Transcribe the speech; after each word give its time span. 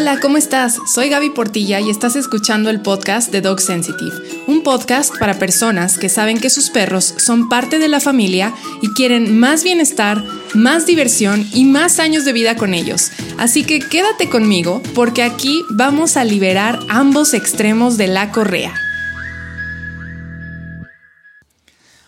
Hola, 0.00 0.20
¿cómo 0.20 0.36
estás? 0.36 0.78
Soy 0.86 1.08
Gaby 1.08 1.30
Portilla 1.30 1.80
y 1.80 1.90
estás 1.90 2.14
escuchando 2.14 2.70
el 2.70 2.80
podcast 2.80 3.32
de 3.32 3.40
Dog 3.40 3.58
Sensitive, 3.60 4.14
un 4.46 4.62
podcast 4.62 5.12
para 5.18 5.40
personas 5.40 5.98
que 5.98 6.08
saben 6.08 6.38
que 6.38 6.50
sus 6.50 6.70
perros 6.70 7.16
son 7.16 7.48
parte 7.48 7.80
de 7.80 7.88
la 7.88 7.98
familia 7.98 8.54
y 8.80 8.90
quieren 8.90 9.36
más 9.40 9.64
bienestar, 9.64 10.22
más 10.54 10.86
diversión 10.86 11.44
y 11.52 11.64
más 11.64 11.98
años 11.98 12.24
de 12.24 12.32
vida 12.32 12.54
con 12.54 12.74
ellos. 12.74 13.10
Así 13.38 13.64
que 13.64 13.80
quédate 13.80 14.30
conmigo 14.30 14.80
porque 14.94 15.24
aquí 15.24 15.64
vamos 15.68 16.16
a 16.16 16.22
liberar 16.22 16.78
ambos 16.88 17.34
extremos 17.34 17.96
de 17.96 18.06
la 18.06 18.30
correa. 18.30 18.72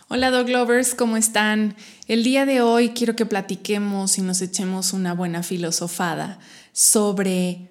Hola 0.07 0.30
Dog 0.30 0.48
Lovers, 0.48 0.95
¿cómo 0.95 1.16
están? 1.16 1.75
El 2.07 2.22
día 2.22 2.46
de 2.46 2.62
hoy 2.62 2.91
quiero 2.91 3.16
que 3.16 3.27
platiquemos 3.27 4.16
y 4.16 4.22
nos 4.22 4.43
echemos 4.43 4.93
una 4.93 5.12
buena 5.12 5.43
filosofada 5.43 6.38
sobre 6.72 7.70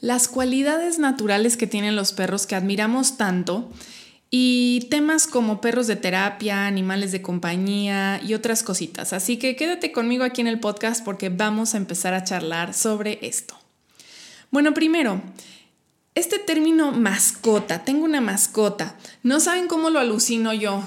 las 0.00 0.28
cualidades 0.28 0.98
naturales 0.98 1.56
que 1.56 1.66
tienen 1.66 1.96
los 1.96 2.12
perros 2.12 2.46
que 2.46 2.54
admiramos 2.54 3.16
tanto 3.16 3.70
y 4.30 4.86
temas 4.90 5.26
como 5.26 5.60
perros 5.60 5.86
de 5.88 5.96
terapia, 5.96 6.66
animales 6.66 7.12
de 7.12 7.20
compañía 7.20 8.20
y 8.24 8.34
otras 8.34 8.62
cositas. 8.62 9.12
Así 9.12 9.38
que 9.38 9.56
quédate 9.56 9.92
conmigo 9.92 10.24
aquí 10.24 10.40
en 10.40 10.46
el 10.46 10.60
podcast 10.60 11.04
porque 11.04 11.28
vamos 11.28 11.74
a 11.74 11.78
empezar 11.78 12.14
a 12.14 12.24
charlar 12.24 12.72
sobre 12.72 13.18
esto. 13.22 13.56
Bueno, 14.50 14.72
primero, 14.72 15.20
este 16.14 16.38
término 16.38 16.92
mascota, 16.92 17.84
tengo 17.84 18.04
una 18.04 18.20
mascota, 18.20 18.96
no 19.22 19.40
saben 19.40 19.68
cómo 19.68 19.90
lo 19.90 20.00
alucino 20.00 20.52
yo, 20.52 20.82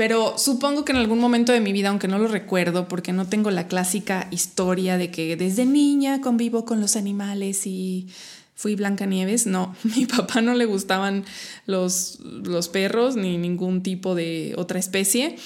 pero 0.00 0.38
supongo 0.38 0.86
que 0.86 0.92
en 0.92 0.96
algún 0.96 1.18
momento 1.18 1.52
de 1.52 1.60
mi 1.60 1.74
vida, 1.74 1.90
aunque 1.90 2.08
no 2.08 2.18
lo 2.18 2.26
recuerdo, 2.26 2.88
porque 2.88 3.12
no 3.12 3.26
tengo 3.26 3.50
la 3.50 3.68
clásica 3.68 4.28
historia 4.30 4.96
de 4.96 5.10
que 5.10 5.36
desde 5.36 5.66
niña 5.66 6.22
convivo 6.22 6.64
con 6.64 6.80
los 6.80 6.96
animales 6.96 7.66
y 7.66 8.08
fui 8.54 8.76
Blancanieves. 8.76 9.46
No, 9.46 9.76
mi 9.82 10.06
papá 10.06 10.40
no 10.40 10.54
le 10.54 10.64
gustaban 10.64 11.26
los, 11.66 12.18
perros 12.72 13.16
ni 13.16 13.36
ningún 13.36 13.82
tipo 13.82 14.14
de 14.14 14.54
otra 14.56 14.78
especie 14.78 15.36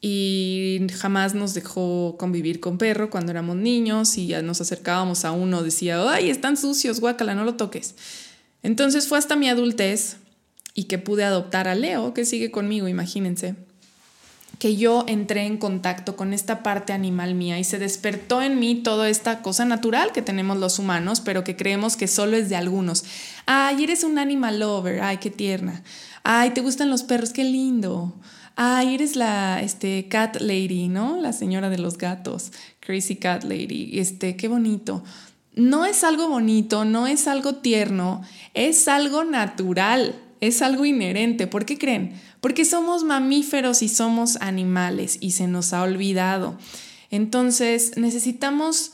y 0.00 0.86
jamás 1.00 1.34
nos 1.34 1.54
dejó 1.54 2.14
convivir 2.16 2.60
con 2.60 2.78
perro 2.78 3.10
cuando 3.10 3.32
éramos 3.32 3.56
niños 3.56 4.18
y 4.18 4.28
ya 4.28 4.40
nos 4.40 4.60
acercábamos 4.60 5.24
a 5.24 5.32
uno, 5.32 5.64
decía, 5.64 6.00
ay, 6.08 6.30
están 6.30 6.56
sucios, 6.56 7.00
guácala, 7.00 7.34
no 7.34 7.42
lo 7.42 7.56
toques. 7.56 7.96
Entonces 8.62 9.08
fue 9.08 9.18
hasta 9.18 9.34
mi 9.34 9.48
adultez 9.48 10.18
y 10.74 10.84
que 10.84 10.98
pude 10.98 11.24
adoptar 11.24 11.66
a 11.66 11.74
Leo, 11.74 12.14
que 12.14 12.24
sigue 12.24 12.52
conmigo, 12.52 12.86
imagínense 12.86 13.65
que 14.58 14.76
yo 14.76 15.04
entré 15.06 15.44
en 15.46 15.58
contacto 15.58 16.16
con 16.16 16.32
esta 16.32 16.62
parte 16.62 16.92
animal 16.92 17.34
mía 17.34 17.58
y 17.58 17.64
se 17.64 17.78
despertó 17.78 18.40
en 18.42 18.58
mí 18.58 18.76
toda 18.76 19.08
esta 19.08 19.42
cosa 19.42 19.64
natural 19.64 20.12
que 20.12 20.22
tenemos 20.22 20.56
los 20.56 20.78
humanos, 20.78 21.20
pero 21.20 21.44
que 21.44 21.56
creemos 21.56 21.96
que 21.96 22.08
solo 22.08 22.36
es 22.36 22.48
de 22.48 22.56
algunos. 22.56 23.04
Ay, 23.44 23.84
eres 23.84 24.02
un 24.04 24.18
animal 24.18 24.60
lover, 24.60 25.02
ay, 25.02 25.18
qué 25.18 25.30
tierna. 25.30 25.82
Ay, 26.22 26.50
te 26.50 26.62
gustan 26.62 26.90
los 26.90 27.02
perros, 27.02 27.30
qué 27.32 27.44
lindo. 27.44 28.14
Ay, 28.56 28.94
eres 28.94 29.16
la 29.16 29.60
este, 29.60 30.08
cat 30.08 30.40
lady, 30.40 30.88
¿no? 30.88 31.20
La 31.20 31.34
señora 31.34 31.68
de 31.68 31.78
los 31.78 31.98
gatos, 31.98 32.52
crazy 32.80 33.16
cat 33.16 33.44
lady. 33.44 33.98
Este, 33.98 34.36
qué 34.36 34.48
bonito. 34.48 35.04
No 35.54 35.84
es 35.84 36.04
algo 36.04 36.28
bonito, 36.28 36.84
no 36.84 37.06
es 37.06 37.28
algo 37.28 37.56
tierno, 37.56 38.22
es 38.54 38.88
algo 38.88 39.24
natural, 39.24 40.14
es 40.40 40.62
algo 40.62 40.84
inherente. 40.84 41.46
¿Por 41.46 41.64
qué 41.64 41.78
creen? 41.78 42.14
porque 42.46 42.64
somos 42.64 43.02
mamíferos 43.02 43.82
y 43.82 43.88
somos 43.88 44.36
animales 44.36 45.18
y 45.20 45.32
se 45.32 45.48
nos 45.48 45.72
ha 45.72 45.82
olvidado. 45.82 46.56
Entonces 47.10 47.96
necesitamos 47.96 48.92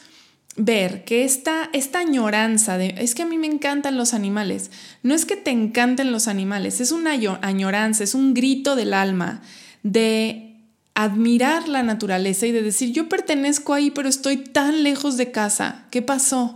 ver 0.57 1.05
que 1.05 1.25
esta, 1.25 1.69
esta 1.75 1.99
añoranza 1.99 2.79
de, 2.79 2.95
es 2.97 3.15
que 3.15 3.25
a 3.25 3.27
mí 3.27 3.37
me 3.37 3.47
encantan 3.47 3.99
los 3.99 4.15
animales, 4.15 4.71
no 5.03 5.15
es 5.15 5.27
que 5.27 5.37
te 5.37 5.51
encanten 5.51 6.13
los 6.13 6.29
animales, 6.29 6.81
es 6.81 6.93
una 6.93 7.13
añoranza, 7.43 8.05
es 8.05 8.15
un 8.15 8.33
grito 8.33 8.75
del 8.75 8.95
alma 8.95 9.43
de 9.83 10.57
admirar 10.95 11.69
la 11.69 11.83
naturaleza 11.83 12.47
y 12.47 12.53
de 12.53 12.63
decir, 12.63 12.93
yo 12.93 13.11
pertenezco 13.11 13.75
ahí, 13.75 13.91
pero 13.91 14.09
estoy 14.09 14.39
tan 14.39 14.83
lejos 14.83 15.19
de 15.19 15.31
casa, 15.31 15.85
¿qué 15.91 16.01
pasó? 16.01 16.55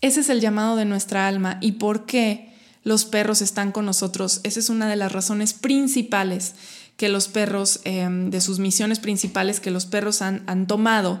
Ese 0.00 0.20
es 0.20 0.28
el 0.28 0.40
llamado 0.40 0.76
de 0.76 0.84
nuestra 0.84 1.26
alma. 1.26 1.58
¿Y 1.60 1.72
por 1.72 2.06
qué? 2.06 2.53
Los 2.84 3.04
perros 3.04 3.42
están 3.42 3.72
con 3.72 3.86
nosotros. 3.86 4.40
Esa 4.44 4.60
es 4.60 4.68
una 4.68 4.88
de 4.88 4.96
las 4.96 5.10
razones 5.10 5.52
principales 5.52 6.54
que 6.96 7.08
los 7.08 7.28
perros, 7.28 7.80
em, 7.84 8.30
de 8.30 8.40
sus 8.40 8.60
misiones 8.60 9.00
principales 9.00 9.58
que 9.58 9.70
los 9.70 9.86
perros 9.86 10.22
han, 10.22 10.44
han 10.46 10.66
tomado, 10.66 11.20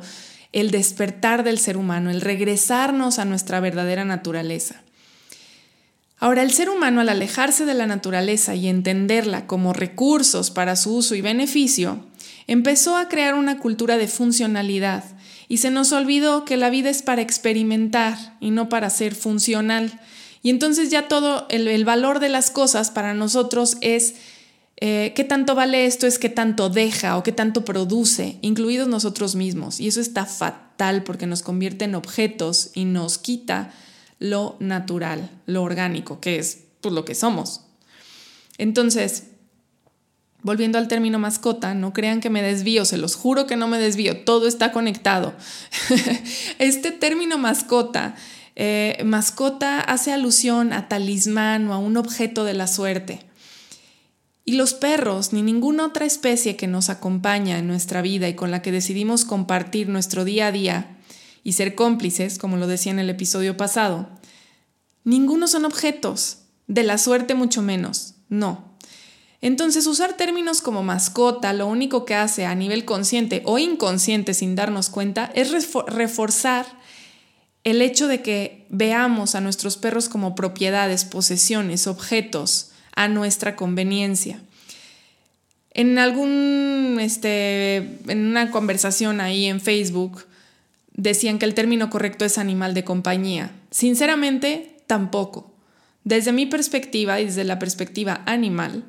el 0.52 0.70
despertar 0.70 1.42
del 1.42 1.58
ser 1.58 1.76
humano, 1.76 2.10
el 2.10 2.20
regresarnos 2.20 3.18
a 3.18 3.24
nuestra 3.24 3.58
verdadera 3.58 4.04
naturaleza. 4.04 4.84
Ahora, 6.18 6.42
el 6.42 6.52
ser 6.52 6.70
humano 6.70 7.00
al 7.00 7.08
alejarse 7.08 7.66
de 7.66 7.74
la 7.74 7.86
naturaleza 7.86 8.54
y 8.54 8.68
entenderla 8.68 9.46
como 9.46 9.72
recursos 9.72 10.50
para 10.50 10.76
su 10.76 10.94
uso 10.94 11.16
y 11.16 11.20
beneficio, 11.20 12.04
empezó 12.46 12.96
a 12.96 13.08
crear 13.08 13.34
una 13.34 13.58
cultura 13.58 13.96
de 13.96 14.06
funcionalidad 14.06 15.04
y 15.48 15.58
se 15.58 15.70
nos 15.70 15.92
olvidó 15.92 16.44
que 16.44 16.56
la 16.56 16.70
vida 16.70 16.88
es 16.88 17.02
para 17.02 17.22
experimentar 17.22 18.36
y 18.40 18.50
no 18.50 18.68
para 18.68 18.90
ser 18.90 19.14
funcional. 19.14 20.00
Y 20.44 20.50
entonces 20.50 20.90
ya 20.90 21.08
todo 21.08 21.46
el, 21.48 21.84
valor 21.86 22.20
de 22.20 22.28
las 22.28 22.50
cosas 22.50 22.90
para 22.90 23.14
nosotros 23.14 23.78
es 23.80 24.16
eh, 24.76 25.14
qué 25.16 25.24
tanto 25.24 25.54
vale 25.54 25.86
esto, 25.86 26.06
es 26.06 26.18
qué 26.18 26.28
tanto 26.28 26.68
deja 26.68 27.16
o 27.16 27.22
qué 27.22 27.32
tanto 27.32 27.64
produce, 27.64 28.36
incluidos 28.42 28.86
nosotros 28.86 29.36
mismos. 29.36 29.80
Y 29.80 29.88
eso 29.88 30.02
está 30.02 30.26
fatal 30.26 31.02
porque 31.02 31.26
nos 31.26 31.40
convierte 31.40 31.86
en 31.86 31.94
objetos 31.94 32.72
y 32.74 32.84
nos 32.84 33.16
quita 33.16 33.72
lo 34.18 34.56
natural, 34.60 35.30
lo 35.46 35.62
orgánico, 35.62 36.20
que 36.20 36.38
es 36.38 36.64
pues, 36.82 36.92
lo 36.92 37.06
que 37.06 37.14
somos. 37.14 37.62
Entonces, 38.58 39.28
volviendo 40.42 40.76
al 40.76 40.88
término 40.88 41.18
mascota, 41.18 41.72
no 41.72 41.94
crean 41.94 42.20
que 42.20 42.28
me 42.28 42.42
desvío, 42.42 42.84
se 42.84 42.98
los 42.98 43.16
juro 43.16 43.46
que 43.46 43.56
no 43.56 43.66
me 43.66 43.78
desvío, 43.78 44.26
todo 44.26 44.46
está 44.46 44.72
conectado. 44.72 45.32
este 46.58 46.90
término 46.90 47.38
mascota 47.38 48.14
eh, 48.56 49.02
mascota 49.04 49.80
hace 49.80 50.12
alusión 50.12 50.72
a 50.72 50.88
talismán 50.88 51.68
o 51.68 51.74
a 51.74 51.78
un 51.78 51.96
objeto 51.96 52.44
de 52.44 52.54
la 52.54 52.66
suerte. 52.66 53.20
Y 54.44 54.52
los 54.56 54.74
perros, 54.74 55.32
ni 55.32 55.42
ninguna 55.42 55.86
otra 55.86 56.04
especie 56.04 56.56
que 56.56 56.66
nos 56.66 56.90
acompaña 56.90 57.58
en 57.58 57.66
nuestra 57.66 58.02
vida 58.02 58.28
y 58.28 58.34
con 58.34 58.50
la 58.50 58.62
que 58.62 58.72
decidimos 58.72 59.24
compartir 59.24 59.88
nuestro 59.88 60.24
día 60.24 60.48
a 60.48 60.52
día 60.52 60.98
y 61.42 61.52
ser 61.52 61.74
cómplices, 61.74 62.38
como 62.38 62.56
lo 62.56 62.66
decía 62.66 62.92
en 62.92 62.98
el 62.98 63.10
episodio 63.10 63.56
pasado, 63.56 64.08
ninguno 65.02 65.48
son 65.48 65.64
objetos, 65.64 66.38
de 66.66 66.82
la 66.82 66.98
suerte 66.98 67.34
mucho 67.34 67.62
menos, 67.62 68.14
no. 68.28 68.74
Entonces 69.40 69.86
usar 69.86 70.16
términos 70.16 70.62
como 70.62 70.82
mascota 70.82 71.52
lo 71.52 71.66
único 71.66 72.06
que 72.06 72.14
hace 72.14 72.46
a 72.46 72.54
nivel 72.54 72.86
consciente 72.86 73.42
o 73.44 73.58
inconsciente 73.58 74.32
sin 74.32 74.54
darnos 74.54 74.88
cuenta 74.88 75.30
es 75.34 75.52
reforzar 75.86 76.64
el 77.64 77.80
hecho 77.80 78.06
de 78.06 78.22
que 78.22 78.66
veamos 78.68 79.34
a 79.34 79.40
nuestros 79.40 79.76
perros 79.76 80.08
como 80.08 80.34
propiedades, 80.34 81.04
posesiones, 81.04 81.86
objetos 81.86 82.70
a 82.94 83.08
nuestra 83.08 83.56
conveniencia. 83.56 84.40
En 85.70 85.98
algún, 85.98 86.98
este, 87.00 87.76
en 88.06 88.26
una 88.26 88.50
conversación 88.50 89.20
ahí 89.20 89.46
en 89.46 89.60
Facebook, 89.60 90.24
decían 90.92 91.38
que 91.38 91.46
el 91.46 91.54
término 91.54 91.90
correcto 91.90 92.24
es 92.24 92.38
animal 92.38 92.74
de 92.74 92.84
compañía. 92.84 93.50
Sinceramente, 93.70 94.76
tampoco. 94.86 95.52
Desde 96.04 96.32
mi 96.32 96.46
perspectiva 96.46 97.18
y 97.20 97.24
desde 97.24 97.44
la 97.44 97.58
perspectiva 97.58 98.22
animal, 98.26 98.84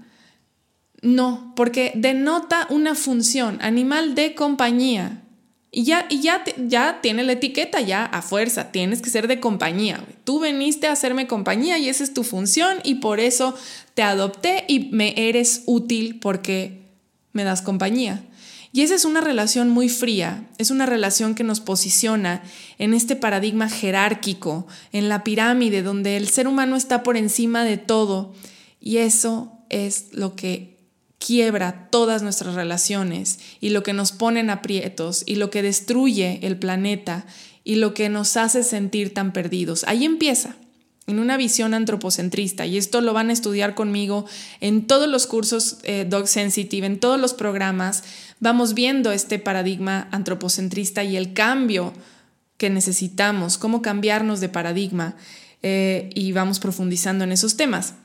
no, 1.02 1.54
porque 1.56 1.94
denota 1.96 2.68
una 2.70 2.94
función, 2.94 3.58
animal 3.62 4.16
de 4.16 4.36
compañía. 4.36 5.22
Y 5.78 5.84
ya, 5.84 6.06
y 6.10 6.22
ya, 6.22 6.42
ya 6.56 7.02
tiene 7.02 7.26
la 7.26 7.34
etiqueta, 7.34 7.82
ya 7.82 8.06
a 8.06 8.22
fuerza, 8.22 8.72
tienes 8.72 9.02
que 9.02 9.10
ser 9.10 9.28
de 9.28 9.42
compañía. 9.42 10.02
Tú 10.24 10.40
veniste 10.40 10.88
a 10.88 10.94
hacerme 10.94 11.28
compañía 11.28 11.78
y 11.78 11.90
esa 11.90 12.06
es 12.06 12.14
tu 12.14 12.24
función 12.24 12.78
y 12.86 12.96
por 12.96 13.20
eso 13.20 13.54
te 13.94 14.02
adopté 14.02 14.64
y 14.70 14.88
me 14.94 15.28
eres 15.28 15.64
útil 15.66 16.22
porque 16.22 16.80
me 17.34 17.44
das 17.44 17.62
compañía. 17.62 18.24
Y 18.72 18.84
esa 18.84 18.96
es 18.96 19.04
una 19.04 19.20
relación 19.20 19.68
muy 19.68 19.90
fría, 19.90 20.48
es 20.58 20.72
una 20.72 20.86
relación 20.86 21.36
que 21.36 21.44
nos 21.44 21.60
posiciona 21.60 22.42
en 22.78 22.94
este 22.94 23.18
paradigma 23.18 23.68
jerárquico, 23.68 24.68
en 24.94 25.10
la 25.10 25.26
pirámide 25.26 25.84
donde 25.84 26.16
el 26.16 26.30
ser 26.30 26.48
humano 26.48 26.78
está 26.78 27.04
por 27.04 27.18
encima 27.18 27.66
de 27.66 27.76
todo. 27.76 28.34
Y 28.80 29.00
eso 29.00 29.52
es 29.68 30.06
lo 30.14 30.38
que 30.38 30.75
quiebra 31.26 31.88
todas 31.90 32.22
nuestras 32.22 32.54
relaciones 32.54 33.40
y 33.60 33.70
lo 33.70 33.82
que 33.82 33.94
nos 33.94 34.12
pone 34.12 34.42
en 34.42 34.52
aprietos 34.52 35.24
y 35.26 35.36
lo 35.36 35.50
que 35.50 35.64
destruye 35.64 36.40
el 36.44 36.58
planeta 36.58 37.26
y 37.64 37.76
lo 37.76 37.96
que 37.96 38.10
nos 38.10 38.38
hace 38.38 38.64
sentir 38.64 39.14
tan 39.14 39.34
perdidos. 39.34 39.86
Ahí 39.88 40.06
empieza, 40.06 40.56
en 41.08 41.18
una 41.18 41.38
visión 41.38 41.74
antropocentrista, 41.74 42.68
y 42.68 42.78
esto 42.78 43.02
lo 43.02 43.14
van 43.14 43.30
a 43.30 43.34
estudiar 43.34 43.74
conmigo 43.74 44.26
en 44.62 44.86
todos 44.86 45.08
los 45.08 45.26
cursos 45.26 45.78
eh, 45.84 46.06
Dog 46.08 46.28
Sensitive, 46.28 46.86
en 46.86 47.00
todos 47.00 47.20
los 47.20 47.34
programas, 47.34 48.04
vamos 48.40 48.76
viendo 48.76 49.12
este 49.12 49.40
paradigma 49.40 50.08
antropocentrista 50.12 51.04
y 51.04 51.18
el 51.18 51.34
cambio 51.34 51.94
que 52.58 52.70
necesitamos, 52.70 53.58
cómo 53.58 53.82
cambiarnos 53.82 54.42
de 54.42 54.50
paradigma 54.50 55.16
eh, 55.64 56.12
y 56.14 56.32
vamos 56.34 56.60
profundizando 56.60 57.24
en 57.24 57.32
esos 57.32 57.58
temas. 57.58 57.96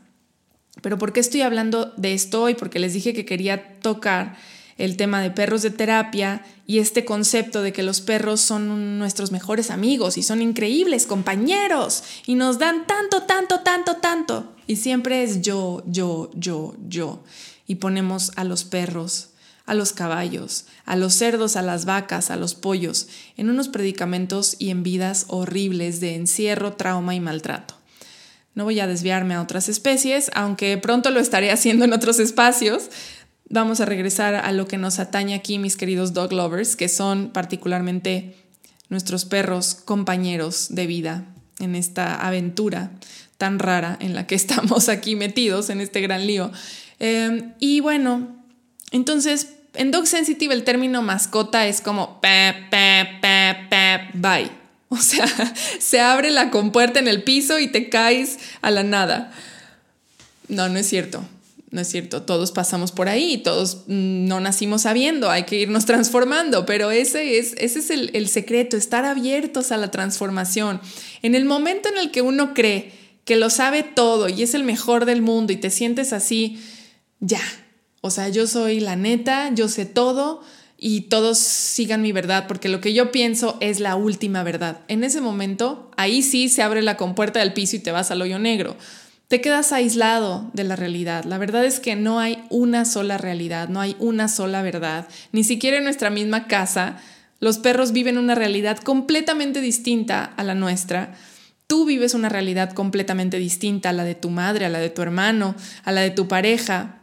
Pero 0.81 0.99
¿por 0.99 1.13
qué 1.13 1.21
estoy 1.21 1.43
hablando 1.43 1.93
de 1.97 2.15
esto 2.15 2.43
hoy? 2.43 2.55
Porque 2.55 2.79
les 2.79 2.93
dije 2.93 3.13
que 3.13 3.25
quería 3.25 3.79
tocar 3.81 4.37
el 4.81 4.97
tema 4.97 5.21
de 5.21 5.31
perros 5.31 5.63
de 5.63 5.71
terapia 5.71 6.43
y 6.67 6.79
este 6.79 7.05
concepto 7.05 7.63
de 7.63 7.73
que 7.73 7.83
los 7.83 8.01
perros 8.01 8.41
son 8.41 8.99
nuestros 8.99 9.31
mejores 9.31 9.71
amigos 9.71 10.17
y 10.17 10.23
son 10.23 10.41
increíbles 10.41 11.07
compañeros 11.07 12.03
y 12.27 12.35
nos 12.35 12.59
dan 12.59 12.87
tanto, 12.87 13.25
tanto, 13.25 13.61
tanto, 13.61 13.97
tanto. 13.97 14.55
Y 14.67 14.77
siempre 14.77 15.23
es 15.23 15.43
yo, 15.43 15.83
yo, 15.87 16.31
yo, 16.35 16.75
yo. 16.89 17.23
Y 17.67 17.75
ponemos 17.77 18.33
a 18.37 18.45
los 18.45 18.65
perros, 18.65 19.31
a 19.67 19.75
los 19.75 19.93
caballos, 19.93 20.65
a 20.87 20.97
los 20.97 21.13
cerdos, 21.13 21.57
a 21.57 21.63
las 21.63 21.85
vacas, 21.85 22.31
a 22.31 22.37
los 22.37 22.55
pollos, 22.55 23.09
en 23.37 23.51
unos 23.51 23.69
predicamentos 23.69 24.57
y 24.59 24.71
en 24.71 24.83
vidas 24.83 25.27
horribles 25.29 26.01
de 26.01 26.15
encierro, 26.15 26.73
trauma 26.73 27.15
y 27.15 27.21
maltrato. 27.21 27.80
No 28.55 28.65
voy 28.65 28.81
a 28.81 28.87
desviarme 28.87 29.35
a 29.35 29.43
otras 29.43 29.69
especies, 29.69 30.31
aunque 30.35 30.77
pronto 30.79 31.11
lo 31.11 31.21
estaré 31.21 31.51
haciendo 31.53 31.85
en 31.85 31.93
otros 31.93 32.19
espacios, 32.19 32.91
vamos 33.49 33.81
a 33.81 33.85
regresar 33.85 34.35
a 34.35 34.53
lo 34.53 34.67
que 34.67 34.79
nos 34.79 34.99
atañe 34.99 35.35
aquí, 35.35 35.59
mis 35.59 35.77
queridos 35.77 36.13
dog 36.13 36.33
lovers, 36.33 36.77
que 36.77 36.89
son 36.89 37.31
particularmente 37.31 38.37
nuestros 38.89 39.25
perros 39.25 39.75
compañeros 39.75 40.69
de 40.71 40.87
vida 40.87 41.27
en 41.59 41.75
esta 41.75 42.15
aventura 42.27 42.91
tan 43.39 43.59
rara 43.59 43.97
en 44.01 44.15
la 44.15 44.27
que 44.27 44.35
estamos 44.37 44.89
aquí 44.89 45.17
metidos 45.17 45.71
en 45.71 45.81
este 45.81 46.01
gran 46.01 46.27
lío. 46.27 46.51
Em, 46.99 47.55
y 47.59 47.81
bueno, 47.81 48.37
entonces 48.93 49.55
en 49.75 49.91
Dog 49.91 50.07
Sensitive 50.07 50.55
el 50.55 50.65
término 50.65 51.03
mascota 51.03 51.67
es 51.67 51.81
como 51.81 52.21
pe, 52.21 52.55
pe, 52.71 53.09
pe, 53.21 53.57
pe, 53.69 54.11
bye. 54.15 54.60
O 54.93 54.97
sea, 54.97 55.27
se 55.79 56.01
abre 56.01 56.31
la 56.31 56.51
compuerta 56.51 56.99
en 56.99 57.07
el 57.07 57.23
piso 57.23 57.61
y 57.61 57.69
te 57.69 57.89
caes 57.89 58.39
a 58.61 58.73
la 58.73 58.83
nada. 58.83 59.33
No, 60.49 60.69
no 60.69 60.79
es 60.81 60.89
cierto. 60.89 61.25
No 61.71 61.81
es 61.81 61.89
cierto, 61.89 62.23
todos 62.23 62.51
pasamos 62.51 62.91
por 62.91 63.09
ahí, 63.09 63.39
todos 63.39 63.85
mm, 63.87 64.27
no 64.27 64.41
nacimos 64.41 64.83
sabiendo, 64.83 65.31
hay 65.31 65.45
que 65.45 65.55
irnos 65.55 65.87
transformando, 65.87 66.67
pero 66.67 66.91
ese 66.91 67.39
es, 67.39 67.55
ese 67.59 67.79
es 67.79 67.91
el, 67.91 68.11
el 68.13 68.29
secreto, 68.29 68.77
estar 68.77 69.05
abiertos 69.05 69.71
a 69.71 69.77
la 69.77 69.93
transformación. 69.93 70.81
En 71.23 71.37
el 71.37 71.45
momento 71.45 71.89
en 71.89 71.99
el 71.99 72.11
que 72.11 72.23
uno 72.23 72.55
cree 72.55 72.91
que 73.25 73.37
lo 73.37 73.51
sabe 73.51 73.85
todo 73.85 74.29
y 74.29 74.43
es 74.43 74.55
el 74.55 74.65
mejor 74.65 75.05
del 75.05 75.23
mundo 75.23 75.53
y 75.53 75.59
te 75.59 75.71
sientes 75.71 76.13
así, 76.13 76.61
ya, 77.21 77.43
o 78.01 78.11
sea, 78.11 78.29
yo 78.31 78.49
soy 78.49 78.81
la 78.81 78.97
neta, 78.97 79.55
yo 79.55 79.69
sé 79.69 79.87
todo 79.87 80.43
y 80.83 81.03
todos 81.03 81.39
sigan 81.39 82.03
mi 82.03 82.11
verdad, 82.11 82.47
porque 82.49 82.69
lo 82.69 82.81
que 82.81 82.95
yo 82.95 83.13
pienso 83.13 83.59
es 83.61 83.79
la 83.79 83.95
última 83.95 84.43
verdad. 84.43 84.81
En 84.89 85.05
ese 85.05 85.21
momento, 85.21 85.91
ahí 85.97 86.23
sí 86.23 86.49
se 86.49 86.63
abre 86.63 86.83
la 86.83 86.97
compuerta 86.97 87.39
del 87.39 87.53
piso 87.53 87.77
y 87.77 87.81
te 87.81 87.93
vas 87.93 88.11
al 88.11 88.23
hoyo 88.23 88.39
negro 88.39 88.77
te 89.31 89.41
quedas 89.41 89.71
aislado 89.71 90.51
de 90.55 90.65
la 90.65 90.75
realidad. 90.75 91.23
La 91.23 91.39
verdad 91.39 91.65
es 91.65 91.79
que 91.79 91.95
no 91.95 92.19
hay 92.19 92.43
una 92.51 92.85
sola 92.85 93.17
realidad, 93.17 93.69
no 93.69 93.81
hay 93.81 93.95
una 94.01 94.27
sola 94.27 94.61
verdad. 94.61 95.07
Ni 95.31 95.45
siquiera 95.45 95.77
en 95.79 95.85
nuestra 95.85 96.11
misma 96.11 96.49
casa 96.49 96.99
los 97.39 97.59
perros 97.59 97.93
viven 97.93 98.19
una 98.19 98.35
realidad 98.35 98.79
completamente 98.79 99.61
distinta 99.61 100.25
a 100.25 100.43
la 100.43 100.57
nuestra. 100.57 101.15
Tú 101.69 101.85
vives 101.85 102.15
una 102.15 102.29
realidad 102.29 102.73
completamente 102.73 103.39
distinta 103.39 103.91
a 103.91 103.93
la 103.93 104.03
de 104.03 104.17
tu 104.17 104.31
madre, 104.31 104.65
a 104.65 104.69
la 104.69 104.81
de 104.81 104.91
tu 104.91 105.01
hermano, 105.01 105.55
a 105.85 105.93
la 105.93 106.01
de 106.01 106.11
tu 106.11 106.27
pareja. 106.27 106.99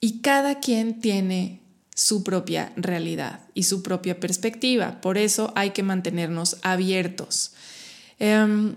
Y 0.00 0.20
cada 0.20 0.60
quien 0.60 0.98
tiene 0.98 1.60
su 1.94 2.22
propia 2.22 2.72
realidad 2.76 3.40
y 3.54 3.64
su 3.64 3.82
propia 3.82 4.20
perspectiva. 4.20 5.00
Por 5.00 5.18
eso 5.18 5.52
hay 5.56 5.70
que 5.70 5.82
mantenernos 5.82 6.56
abiertos. 6.62 7.52
Em, 8.18 8.76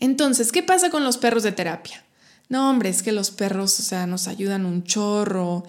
entonces, 0.00 0.52
¿qué 0.52 0.62
pasa 0.62 0.90
con 0.90 1.04
los 1.04 1.18
perros 1.18 1.42
de 1.42 1.52
terapia? 1.52 2.04
No, 2.48 2.70
hombre, 2.70 2.88
es 2.88 3.02
que 3.02 3.12
los 3.12 3.30
perros, 3.30 3.78
o 3.80 3.82
sea, 3.82 4.06
nos 4.06 4.28
ayudan 4.28 4.66
un 4.66 4.84
chorro. 4.84 5.64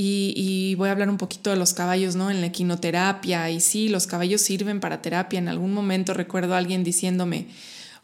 Y, 0.00 0.76
voy 0.76 0.88
a 0.88 0.92
hablar 0.92 1.10
un 1.10 1.16
poquito 1.16 1.50
de 1.50 1.56
los 1.56 1.74
caballos, 1.74 2.14
¿no? 2.14 2.30
En 2.30 2.40
la 2.40 2.46
equinoterapia. 2.46 3.50
Y 3.50 3.60
sí, 3.60 3.88
los 3.88 4.06
caballos 4.06 4.40
sirven 4.42 4.78
para 4.78 5.02
terapia. 5.02 5.38
En 5.38 5.48
algún 5.48 5.74
momento 5.74 6.14
recuerdo 6.14 6.54
a 6.54 6.58
alguien 6.58 6.84
diciéndome, 6.84 7.48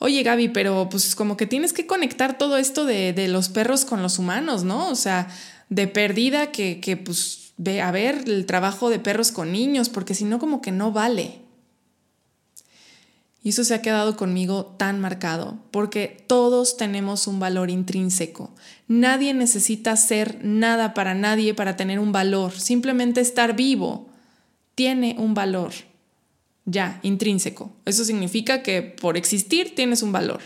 oye 0.01 0.25
Gaby, 0.25 0.49
pero 0.49 0.89
pues 0.91 1.15
como 1.15 1.37
que 1.37 1.47
tienes 1.47 1.73
que 1.73 1.87
conectar 1.87 2.37
todo 2.37 2.57
esto 2.57 2.85
de, 2.85 3.29
los 3.29 3.49
perros 3.49 3.85
con 3.85 4.03
los 4.03 4.19
humanos, 4.19 4.65
¿no? 4.65 4.89
O 4.89 4.97
sea, 4.97 5.29
de 5.69 5.87
perdida 5.87 6.51
que, 6.51 6.81
que 6.81 6.97
pues 6.97 7.44
ve 7.57 7.81
a 7.81 7.91
ver 7.91 8.25
el 8.27 8.47
trabajo 8.47 8.91
de 8.91 8.99
perros 8.99 9.33
con 9.33 9.53
niños, 9.53 9.89
porque 9.89 10.15
si 10.15 10.25
no 10.25 10.39
como 10.39 10.61
que 10.61 10.73
no 10.73 10.93
vale. 10.93 11.41
Y 13.43 13.51
eso 13.51 13.63
se 13.63 13.75
ha 13.75 13.83
quedado 13.83 14.17
conmigo 14.17 14.65
tan 14.79 15.01
marcado, 15.01 15.59
porque 15.71 16.25
todos 16.27 16.79
tenemos 16.79 17.27
un 17.27 17.41
valor 17.41 17.69
intrínseco. 17.69 18.55
Nadie 18.89 19.35
necesita 19.35 19.95
ser 19.97 20.43
nada 20.43 20.95
para 20.95 21.15
nadie 21.15 21.53
para 21.53 21.77
tener 21.77 21.99
un 21.99 22.11
valor. 22.11 22.59
Simplemente 22.59 23.21
estar 23.21 23.55
vivo 23.55 24.09
tiene 24.75 25.17
un 25.19 25.35
valor. 25.35 25.73
Ya, 26.65 26.99
intrínseco. 27.03 27.71
Eso 27.85 28.05
significa 28.05 28.63
que 28.63 28.81
por 28.81 29.19
existir 29.19 29.75
tienes 29.75 30.03
un 30.03 30.13
valor. 30.13 30.41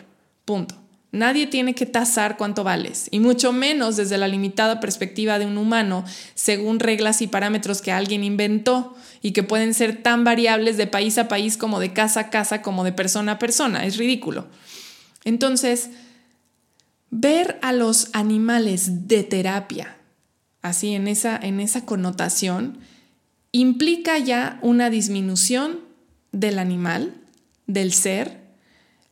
Punto. 0.44 0.74
Nadie 1.10 1.46
tiene 1.46 1.74
que 1.74 1.86
tasar 1.86 2.36
cuánto 2.36 2.64
vales, 2.64 3.08
y 3.10 3.20
mucho 3.20 3.52
menos 3.52 3.96
desde 3.96 4.18
la 4.18 4.28
limitada 4.28 4.78
perspectiva 4.78 5.38
de 5.38 5.46
un 5.46 5.56
humano, 5.56 6.04
según 6.34 6.80
reglas 6.80 7.22
y 7.22 7.26
parámetros 7.28 7.80
que 7.80 7.92
alguien 7.92 8.24
inventó 8.24 8.94
y 9.22 9.32
que 9.32 9.42
pueden 9.42 9.72
ser 9.72 10.02
tan 10.02 10.24
variables 10.24 10.76
de 10.76 10.86
país 10.86 11.16
a 11.16 11.26
país 11.26 11.56
como 11.56 11.80
de 11.80 11.94
casa 11.94 12.20
a 12.20 12.30
casa, 12.30 12.60
como 12.60 12.84
de 12.84 12.92
persona 12.92 13.32
a 13.32 13.38
persona. 13.38 13.86
Es 13.86 13.96
ridículo. 13.96 14.48
Entonces, 15.24 15.90
ver 17.10 17.58
a 17.62 17.72
los 17.72 18.10
animales 18.12 19.08
de 19.08 19.22
terapia, 19.22 19.96
así 20.60 20.94
en 20.94 21.08
esa, 21.08 21.38
en 21.38 21.60
esa 21.60 21.86
connotación, 21.86 22.80
implica 23.50 24.18
ya 24.18 24.58
una 24.60 24.90
disminución 24.90 25.80
del 26.32 26.58
animal, 26.58 27.14
del 27.66 27.94
ser, 27.94 28.47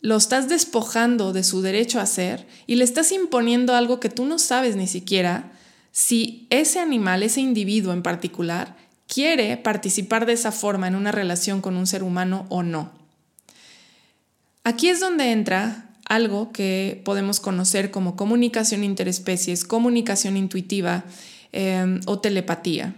lo 0.01 0.17
estás 0.17 0.49
despojando 0.49 1.33
de 1.33 1.45
su 1.45 1.63
derecho 1.63 2.01
a 2.01 2.07
ser 2.07 2.47
y 2.67 2.77
le 2.77 2.85
estás 2.85 3.13
imponiendo 3.13 3.75
algo 3.75 4.01
que 4.01 4.09
tú 4.09 4.27
no 4.27 4.39
sabes 4.39 4.77
ni 4.77 4.87
siquiera 4.87 5.53
si 5.93 6.47
ese 6.51 6.79
animal, 6.79 7.23
ese 7.23 7.41
individuo 7.41 7.93
en 7.93 8.03
particular, 8.03 8.77
quiere 9.09 9.57
participar 9.57 10.27
de 10.27 10.35
esa 10.35 10.53
forma 10.53 10.87
en 10.89 10.95
una 10.95 11.13
relación 11.13 11.61
con 11.61 11.77
un 11.77 11.87
ser 11.87 12.03
humano 12.03 12.47
o 12.51 12.63
no. 12.63 12.93
Aquí 14.63 14.89
es 14.89 15.01
donde 15.01 15.33
entra 15.33 15.87
algo 16.05 16.53
que 16.53 17.01
podemos 17.05 17.41
conocer 17.41 17.91
como 17.91 18.15
comunicación 18.15 18.85
interespecies, 18.85 19.65
comunicación 19.65 20.37
intuitiva 20.37 21.05
eh, 21.53 22.01
o 22.07 22.19
telepatía. 22.19 22.95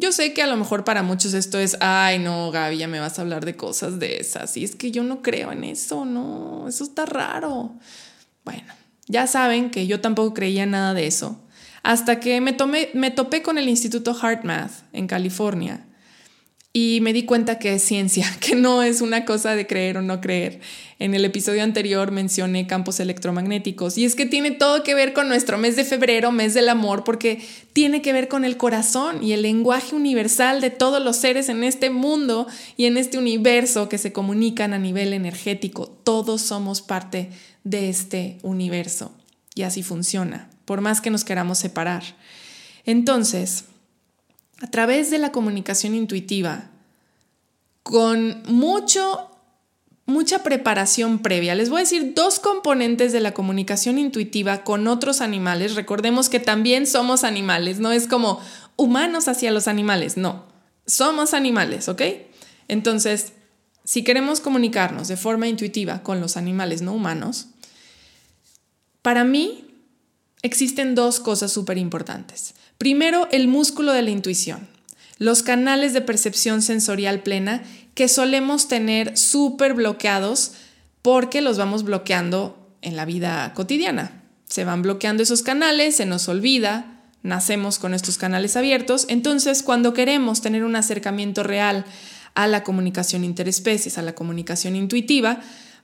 Yo 0.00 0.12
sé 0.12 0.32
que 0.32 0.40
a 0.40 0.46
lo 0.46 0.56
mejor 0.56 0.82
para 0.84 1.02
muchos 1.02 1.34
esto 1.34 1.58
es, 1.58 1.76
ay 1.80 2.18
no, 2.18 2.50
Gaby, 2.50 2.78
ya 2.78 2.88
me 2.88 3.00
vas 3.00 3.18
a 3.18 3.22
hablar 3.22 3.44
de 3.44 3.54
cosas 3.54 3.98
de 3.98 4.16
esas. 4.16 4.56
Y 4.56 4.64
es 4.64 4.74
que 4.74 4.90
yo 4.90 5.02
no 5.02 5.20
creo 5.20 5.52
en 5.52 5.62
eso, 5.62 6.06
no, 6.06 6.66
eso 6.66 6.84
está 6.84 7.04
raro. 7.04 7.74
Bueno, 8.42 8.72
ya 9.08 9.26
saben 9.26 9.70
que 9.70 9.86
yo 9.86 10.00
tampoco 10.00 10.32
creía 10.32 10.64
nada 10.64 10.94
de 10.94 11.06
eso. 11.06 11.38
Hasta 11.82 12.18
que 12.18 12.40
me, 12.40 12.56
me 12.94 13.10
topé 13.10 13.42
con 13.42 13.58
el 13.58 13.68
Instituto 13.68 14.14
HeartMath 14.14 14.72
en 14.94 15.06
California 15.06 15.86
y 16.72 17.00
me 17.02 17.12
di 17.12 17.24
cuenta 17.24 17.58
que 17.58 17.74
es 17.74 17.82
ciencia, 17.82 18.26
que 18.40 18.54
no 18.54 18.82
es 18.82 19.00
una 19.00 19.24
cosa 19.24 19.54
de 19.56 19.66
creer 19.66 19.98
o 19.98 20.02
no 20.02 20.20
creer. 20.20 20.60
En 20.98 21.14
el 21.14 21.24
episodio 21.24 21.62
anterior 21.62 22.10
mencioné 22.12 22.66
campos 22.66 23.00
electromagnéticos 23.00 23.98
y 23.98 24.04
es 24.04 24.14
que 24.14 24.26
tiene 24.26 24.50
todo 24.50 24.82
que 24.82 24.94
ver 24.94 25.12
con 25.12 25.28
nuestro 25.28 25.58
mes 25.58 25.74
de 25.74 25.84
febrero, 25.84 26.30
mes 26.30 26.54
del 26.54 26.68
amor, 26.68 27.04
porque 27.04 27.42
tiene 27.72 28.02
que 28.02 28.12
ver 28.12 28.28
con 28.28 28.44
el 28.44 28.56
corazón 28.56 29.22
y 29.22 29.32
el 29.32 29.42
lenguaje 29.42 29.96
universal 29.96 30.60
de 30.60 30.70
todos 30.70 31.02
los 31.02 31.16
seres 31.16 31.48
en 31.48 31.64
este 31.64 31.90
mundo 31.90 32.46
y 32.76 32.84
en 32.84 32.98
este 32.98 33.18
universo 33.18 33.88
que 33.88 33.98
se 33.98 34.12
comunican 34.12 34.74
a 34.74 34.78
nivel 34.78 35.12
energético. 35.12 35.88
Todos 35.88 36.42
somos 36.42 36.82
parte 36.82 37.30
de 37.64 37.88
este 37.88 38.38
universo 38.42 39.12
y 39.54 39.62
así 39.62 39.82
funciona, 39.82 40.50
por 40.66 40.82
más 40.82 41.00
que 41.00 41.10
nos 41.10 41.24
queramos 41.24 41.58
separar. 41.58 42.02
Entonces, 42.84 43.64
a 44.60 44.66
través 44.66 45.10
de 45.10 45.18
la 45.18 45.32
comunicación 45.32 45.94
intuitiva, 45.94 46.70
con 47.82 48.42
mucho, 48.46 49.30
mucha 50.06 50.42
preparación 50.42 51.20
previa. 51.20 51.54
Les 51.54 51.70
voy 51.70 51.78
a 51.78 51.80
decir 51.80 52.12
dos 52.14 52.38
componentes 52.38 53.12
de 53.12 53.20
la 53.20 53.32
comunicación 53.32 53.98
intuitiva 53.98 54.62
con 54.64 54.86
otros 54.86 55.20
animales. 55.20 55.74
Recordemos 55.74 56.28
que 56.28 56.40
también 56.40 56.86
somos 56.86 57.24
animales, 57.24 57.80
no 57.80 57.90
es 57.90 58.06
como 58.06 58.40
humanos 58.76 59.28
hacia 59.28 59.50
los 59.50 59.66
animales, 59.66 60.16
no, 60.16 60.44
somos 60.86 61.34
animales, 61.34 61.88
¿ok? 61.88 62.02
Entonces, 62.68 63.32
si 63.84 64.04
queremos 64.04 64.40
comunicarnos 64.40 65.08
de 65.08 65.16
forma 65.16 65.48
intuitiva 65.48 66.02
con 66.02 66.20
los 66.20 66.36
animales 66.36 66.82
no 66.82 66.92
humanos, 66.92 67.48
para 69.02 69.24
mí 69.24 69.69
existen 70.42 70.94
dos 70.94 71.20
cosas 71.20 71.52
súper 71.52 71.78
importantes. 71.78 72.54
Primero, 72.78 73.28
el 73.30 73.48
músculo 73.48 73.92
de 73.92 74.02
la 74.02 74.10
intuición, 74.10 74.68
los 75.18 75.42
canales 75.42 75.92
de 75.92 76.00
percepción 76.00 76.62
sensorial 76.62 77.22
plena 77.22 77.62
que 77.94 78.08
solemos 78.08 78.68
tener 78.68 79.18
súper 79.18 79.74
bloqueados 79.74 80.52
porque 81.02 81.40
los 81.40 81.58
vamos 81.58 81.84
bloqueando 81.84 82.56
en 82.82 82.96
la 82.96 83.04
vida 83.04 83.52
cotidiana. 83.54 84.22
Se 84.46 84.64
van 84.64 84.82
bloqueando 84.82 85.22
esos 85.22 85.42
canales, 85.42 85.96
se 85.96 86.06
nos 86.06 86.28
olvida, 86.28 87.02
nacemos 87.22 87.78
con 87.78 87.92
estos 87.92 88.16
canales 88.16 88.56
abiertos, 88.56 89.06
entonces 89.08 89.62
cuando 89.62 89.92
queremos 89.92 90.40
tener 90.40 90.64
un 90.64 90.76
acercamiento 90.76 91.42
real 91.42 91.84
a 92.34 92.46
la 92.46 92.64
comunicación 92.64 93.24
interespecies, 93.24 93.98
a 93.98 94.02
la 94.02 94.14
comunicación 94.14 94.76
intuitiva, 94.76 95.40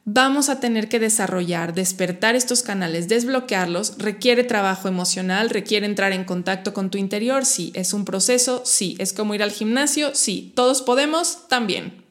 vamos 0.09 0.49
a 0.49 0.61
tener 0.61 0.89
que 0.89 1.01
desarrollar, 1.01 1.75
despertar 1.75 2.37
estos 2.37 2.63
canales, 2.63 3.09
desbloquearlos, 3.09 3.99
requiere 3.99 4.45
trabajo 4.45 4.87
emocional, 4.87 5.51
requiere 5.51 5.85
entrar 5.85 6.13
en 6.13 6.25
contacto 6.25 6.73
con 6.73 6.91
tu 6.91 6.97
interior, 6.97 7.45
sí, 7.45 7.73
es 7.75 7.93
un 7.93 8.05
proceso, 8.05 8.63
sí, 8.65 8.95
es 9.01 9.13
como 9.13 9.35
ir 9.35 9.43
al 9.43 9.51
gimnasio, 9.51 10.15
sí, 10.15 10.53
todos 10.55 10.81
podemos, 10.81 11.49
también. 11.49 12.05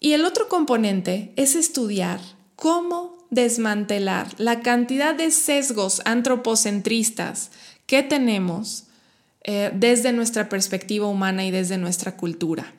Y 0.00 0.12
el 0.12 0.24
otro 0.24 0.48
componente 0.48 1.32
es 1.36 1.54
estudiar 1.54 2.20
cómo 2.56 3.16
desmantelar 3.30 4.34
la 4.38 4.60
cantidad 4.60 5.14
de 5.14 5.30
sesgos 5.30 6.02
antropocentristas 6.04 7.52
que 7.86 8.02
tenemos 8.02 8.84
eh, 9.44 9.70
desde 9.72 10.12
nuestra 10.12 10.48
perspectiva 10.48 11.06
humana 11.06 11.44
y 11.44 11.52
desde 11.52 11.78
nuestra 11.78 12.16
cultura. 12.16 12.74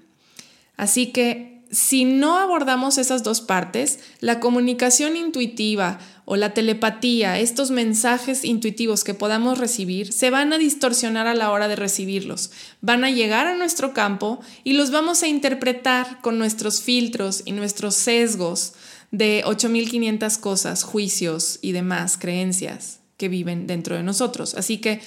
Así 0.75 1.13
que 1.13 1.58
si 1.71 2.03
no 2.03 2.37
abordamos 2.37 2.97
esas 2.97 3.23
dos 3.23 3.41
partes, 3.41 3.99
la 4.19 4.39
comunicación 4.39 5.15
intuitiva 5.15 5.99
o 6.25 6.35
la 6.35 6.53
telepatía, 6.53 7.39
estos 7.39 7.69
mensajes 7.71 8.43
intuitivos 8.43 9.03
que 9.03 9.13
podamos 9.13 9.57
recibir, 9.57 10.11
se 10.11 10.29
van 10.29 10.51
a 10.53 10.57
distorsionar 10.57 11.27
a 11.27 11.35
la 11.35 11.51
hora 11.51 11.67
de 11.67 11.75
recibirlos. 11.75 12.51
Van 12.81 13.03
a 13.03 13.11
llegar 13.11 13.47
a 13.47 13.55
nuestro 13.55 13.93
campo 13.93 14.39
y 14.63 14.73
los 14.73 14.91
vamos 14.91 15.21
a 15.21 15.27
interpretar 15.27 16.21
con 16.21 16.39
nuestros 16.39 16.81
filtros 16.81 17.43
y 17.45 17.51
nuestros 17.51 17.95
sesgos 17.95 18.73
de 19.11 19.43
8500 19.45 20.37
cosas, 20.37 20.83
juicios 20.83 21.59
y 21.61 21.71
demás 21.71 22.17
creencias 22.17 22.99
que 23.17 23.29
viven 23.29 23.67
dentro 23.67 23.95
de 23.95 24.03
nosotros. 24.03 24.55
Así 24.55 24.77
que 24.77 25.01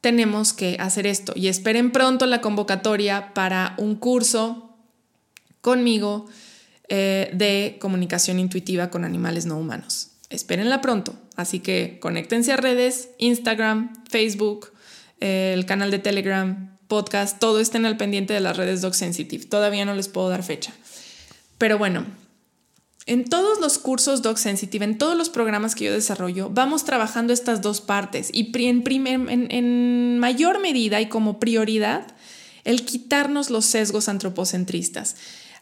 tenemos 0.00 0.52
que 0.52 0.76
hacer 0.78 1.06
esto 1.06 1.32
y 1.36 1.48
esperen 1.48 1.90
pronto 1.90 2.26
la 2.26 2.40
convocatoria 2.40 3.34
para 3.34 3.74
un 3.78 3.96
curso 3.96 4.65
conmigo 5.66 6.26
eh, 6.88 7.28
de 7.34 7.76
comunicación 7.80 8.38
intuitiva 8.38 8.88
con 8.88 9.04
animales 9.04 9.46
no 9.46 9.58
humanos. 9.58 10.12
Espérenla 10.30 10.80
pronto, 10.80 11.18
así 11.34 11.58
que 11.58 11.98
conéctense 12.00 12.52
a 12.52 12.56
redes, 12.56 13.08
Instagram, 13.18 13.92
Facebook, 14.08 14.70
eh, 15.18 15.50
el 15.54 15.66
canal 15.66 15.90
de 15.90 15.98
Telegram, 15.98 16.78
podcast, 16.86 17.40
todo 17.40 17.58
estén 17.58 17.84
al 17.84 17.96
pendiente 17.96 18.32
de 18.32 18.38
las 18.38 18.56
redes 18.56 18.80
Dog 18.80 18.94
Sensitive. 18.94 19.46
Todavía 19.46 19.84
no 19.84 19.96
les 19.96 20.06
puedo 20.06 20.28
dar 20.28 20.44
fecha. 20.44 20.72
Pero 21.58 21.78
bueno, 21.78 22.06
en 23.06 23.24
todos 23.24 23.58
los 23.58 23.78
cursos 23.78 24.22
Dog 24.22 24.38
Sensitive, 24.38 24.84
en 24.84 24.98
todos 24.98 25.18
los 25.18 25.30
programas 25.30 25.74
que 25.74 25.86
yo 25.86 25.92
desarrollo, 25.92 26.48
vamos 26.48 26.84
trabajando 26.84 27.32
estas 27.32 27.60
dos 27.60 27.80
partes 27.80 28.30
y 28.32 28.52
en, 28.54 29.48
en 29.50 30.18
mayor 30.20 30.60
medida 30.60 31.00
y 31.00 31.08
como 31.08 31.40
prioridad 31.40 32.06
el 32.62 32.84
quitarnos 32.84 33.50
los 33.50 33.64
sesgos 33.64 34.08
antropocentristas. 34.08 35.16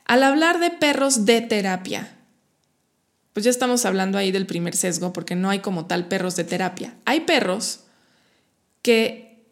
Al 0.04 0.22
hablar 0.22 0.60
de 0.60 0.70
perros 0.70 1.24
de 1.24 1.40
terapia, 1.40 2.14
pues 3.32 3.44
ya 3.44 3.50
estamos 3.50 3.84
hablando 3.84 4.16
ahí 4.16 4.30
del 4.30 4.46
primer 4.46 4.76
sesgo 4.76 5.12
porque 5.12 5.34
no 5.34 5.50
hay 5.50 5.58
como 5.58 5.86
tal 5.86 6.06
perros 6.06 6.36
de 6.36 6.44
terapia. 6.44 6.94
Hay 7.04 7.20
perros 7.20 7.80
que 8.82 9.44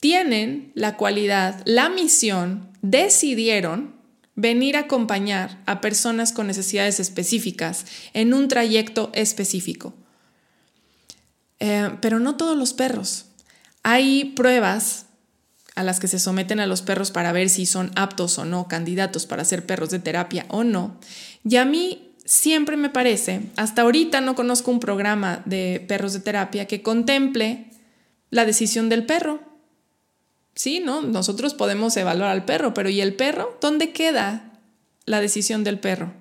tienen 0.00 0.72
la 0.74 0.96
cualidad, 0.96 1.62
la 1.64 1.88
misión, 1.88 2.68
decidieron 2.82 3.94
venir 4.34 4.76
a 4.76 4.80
acompañar 4.80 5.58
a 5.66 5.80
personas 5.80 6.32
con 6.32 6.46
necesidades 6.46 6.98
específicas 6.98 7.84
en 8.14 8.34
un 8.34 8.48
trayecto 8.48 9.10
específico. 9.14 9.94
Eh, 11.60 11.90
pero 12.00 12.18
no 12.18 12.36
todos 12.36 12.56
los 12.56 12.72
perros. 12.72 13.26
Hay 13.82 14.32
pruebas 14.36 15.06
a 15.80 15.82
las 15.82 15.98
que 15.98 16.08
se 16.08 16.18
someten 16.18 16.60
a 16.60 16.66
los 16.66 16.82
perros 16.82 17.10
para 17.10 17.32
ver 17.32 17.48
si 17.48 17.66
son 17.66 17.90
aptos 17.96 18.38
o 18.38 18.44
no 18.44 18.68
candidatos 18.68 19.26
para 19.26 19.44
ser 19.44 19.66
perros 19.66 19.90
de 19.90 19.98
terapia 19.98 20.44
o 20.48 20.62
no. 20.62 20.98
Y 21.44 21.56
a 21.56 21.64
mí 21.64 22.12
siempre 22.24 22.76
me 22.76 22.90
parece, 22.90 23.42
hasta 23.56 23.82
ahorita 23.82 24.20
no 24.20 24.34
conozco 24.34 24.70
un 24.70 24.78
programa 24.78 25.42
de 25.46 25.84
perros 25.88 26.12
de 26.12 26.20
terapia 26.20 26.66
que 26.66 26.82
contemple 26.82 27.70
la 28.30 28.44
decisión 28.44 28.88
del 28.88 29.06
perro. 29.06 29.40
Sí, 30.54 30.80
¿no? 30.80 31.00
Nosotros 31.00 31.54
podemos 31.54 31.96
evaluar 31.96 32.30
al 32.30 32.44
perro, 32.44 32.74
pero 32.74 32.90
¿y 32.90 33.00
el 33.00 33.14
perro? 33.14 33.56
¿Dónde 33.60 33.92
queda 33.92 34.52
la 35.06 35.20
decisión 35.20 35.64
del 35.64 35.78
perro? 35.78 36.12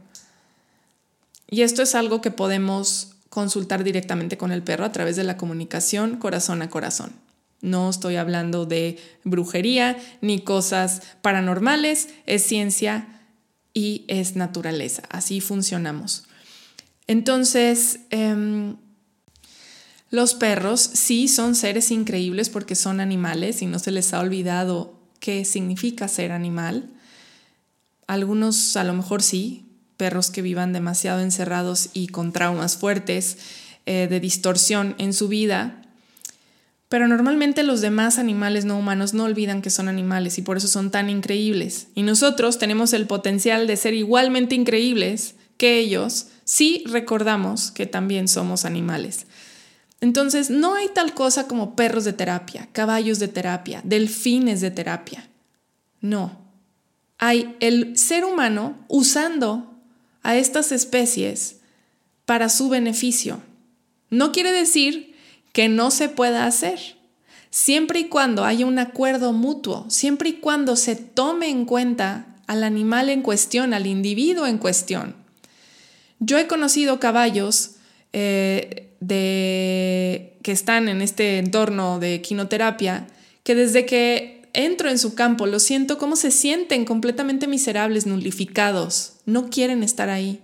Y 1.49 1.63
esto 1.63 1.81
es 1.81 1.95
algo 1.95 2.21
que 2.21 2.31
podemos 2.31 3.15
consultar 3.29 3.83
directamente 3.83 4.37
con 4.37 4.51
el 4.51 4.63
perro 4.63 4.85
a 4.85 4.91
través 4.91 5.15
de 5.15 5.23
la 5.23 5.37
comunicación 5.37 6.17
corazón 6.17 6.61
a 6.61 6.69
corazón. 6.69 7.11
No 7.61 7.89
estoy 7.89 8.15
hablando 8.15 8.65
de 8.65 8.97
brujería 9.23 9.97
ni 10.21 10.39
cosas 10.39 11.01
paranormales, 11.21 12.09
es 12.25 12.43
ciencia 12.43 13.19
y 13.73 14.05
es 14.07 14.35
naturaleza. 14.35 15.03
Así 15.09 15.41
funcionamos. 15.41 16.25
Entonces, 17.07 18.01
em, 18.11 18.77
los 20.09 20.33
perros 20.33 20.81
sí 20.81 21.27
son 21.27 21.55
seres 21.55 21.91
increíbles 21.91 22.49
porque 22.49 22.75
son 22.75 22.99
animales 22.99 23.61
y 23.61 23.65
no 23.65 23.79
se 23.79 23.91
les 23.91 24.13
ha 24.13 24.19
olvidado 24.19 24.99
qué 25.19 25.45
significa 25.45 26.07
ser 26.07 26.31
animal. 26.31 26.89
Algunos 28.07 28.75
a 28.75 28.83
lo 28.83 28.93
mejor 28.93 29.21
sí, 29.21 29.65
perros 29.97 30.31
que 30.31 30.41
vivan 30.41 30.73
demasiado 30.73 31.19
encerrados 31.19 31.89
y 31.93 32.07
con 32.07 32.31
traumas 32.31 32.77
fuertes 32.77 33.37
eh, 33.85 34.07
de 34.09 34.19
distorsión 34.19 34.95
en 34.97 35.13
su 35.13 35.27
vida, 35.27 35.78
pero 36.89 37.07
normalmente 37.07 37.61
los 37.61 37.81
demás 37.81 38.17
animales 38.17 38.65
no 38.65 38.77
humanos 38.77 39.13
no 39.13 39.23
olvidan 39.23 39.61
que 39.61 39.69
son 39.69 39.87
animales 39.87 40.39
y 40.39 40.41
por 40.41 40.57
eso 40.57 40.67
son 40.67 40.89
tan 40.89 41.09
increíbles. 41.09 41.87
Y 41.93 42.01
nosotros 42.01 42.57
tenemos 42.57 42.93
el 42.93 43.05
potencial 43.05 43.67
de 43.67 43.77
ser 43.77 43.93
igualmente 43.93 44.55
increíbles 44.55 45.35
que 45.57 45.77
ellos 45.77 46.27
si 46.45 46.83
recordamos 46.87 47.69
que 47.69 47.85
también 47.85 48.27
somos 48.27 48.65
animales. 48.65 49.27
Entonces, 50.01 50.49
no 50.49 50.73
hay 50.73 50.87
tal 50.87 51.13
cosa 51.13 51.47
como 51.47 51.75
perros 51.75 52.05
de 52.05 52.13
terapia, 52.13 52.69
caballos 52.71 53.19
de 53.19 53.27
terapia, 53.27 53.81
delfines 53.83 54.59
de 54.59 54.71
terapia. 54.71 55.27
No. 56.01 56.39
Hay 57.19 57.55
el 57.59 57.97
ser 57.97 58.25
humano 58.25 58.77
usando 58.87 59.75
a 60.23 60.37
estas 60.37 60.71
especies 60.71 61.57
para 62.25 62.49
su 62.49 62.69
beneficio. 62.69 63.41
No 64.09 64.31
quiere 64.31 64.51
decir 64.51 65.08
que 65.51 65.69
no 65.69 65.91
se 65.91 66.09
pueda 66.09 66.45
hacer, 66.45 66.79
siempre 67.49 67.99
y 67.99 68.05
cuando 68.05 68.45
haya 68.45 68.65
un 68.65 68.79
acuerdo 68.79 69.33
mutuo, 69.33 69.85
siempre 69.89 70.29
y 70.29 70.33
cuando 70.33 70.75
se 70.75 70.95
tome 70.95 71.49
en 71.49 71.65
cuenta 71.65 72.35
al 72.47 72.63
animal 72.63 73.09
en 73.09 73.21
cuestión, 73.21 73.73
al 73.73 73.87
individuo 73.87 74.45
en 74.45 74.57
cuestión. 74.57 75.15
Yo 76.19 76.37
he 76.37 76.47
conocido 76.47 76.99
caballos 76.99 77.71
eh, 78.13 78.91
de, 78.99 80.37
que 80.43 80.51
están 80.51 80.89
en 80.89 81.01
este 81.01 81.37
entorno 81.37 81.99
de 81.99 82.21
quinoterapia 82.21 83.07
que 83.43 83.55
desde 83.55 83.85
que 83.85 84.49
entro 84.53 84.89
en 84.89 84.99
su 84.99 85.15
campo 85.15 85.45
lo 85.45 85.59
siento 85.59 85.97
como 85.97 86.15
se 86.15 86.31
sienten 86.31 86.85
completamente 86.85 87.47
miserables, 87.47 88.05
nulificados, 88.05 89.13
no 89.25 89.49
quieren 89.49 89.83
estar 89.83 90.09
ahí. 90.09 90.41